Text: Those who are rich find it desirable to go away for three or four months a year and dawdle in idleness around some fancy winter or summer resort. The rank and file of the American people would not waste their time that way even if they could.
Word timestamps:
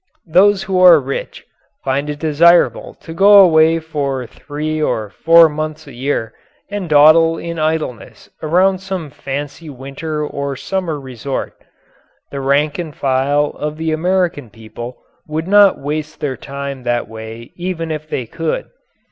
Those 0.25 0.63
who 0.63 0.79
are 0.79 0.99
rich 0.99 1.45
find 1.83 2.09
it 2.09 2.17
desirable 2.17 2.95
to 3.01 3.13
go 3.13 3.37
away 3.39 3.77
for 3.77 4.25
three 4.25 4.81
or 4.81 5.11
four 5.11 5.47
months 5.47 5.85
a 5.85 5.93
year 5.93 6.33
and 6.71 6.89
dawdle 6.89 7.37
in 7.37 7.59
idleness 7.59 8.27
around 8.41 8.79
some 8.79 9.11
fancy 9.11 9.69
winter 9.69 10.25
or 10.25 10.55
summer 10.55 10.99
resort. 10.99 11.55
The 12.31 12.41
rank 12.41 12.79
and 12.79 12.95
file 12.95 13.51
of 13.53 13.77
the 13.77 13.91
American 13.91 14.49
people 14.49 14.97
would 15.27 15.47
not 15.47 15.77
waste 15.77 16.19
their 16.19 16.35
time 16.35 16.81
that 16.81 17.07
way 17.07 17.51
even 17.55 17.91
if 17.91 18.09
they 18.09 18.25
could. 18.25 18.71